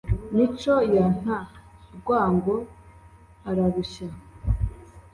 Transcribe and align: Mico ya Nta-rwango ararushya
Mico 0.35 0.75
ya 0.93 1.05
Nta-rwango 1.17 2.55
ararushya 3.49 4.09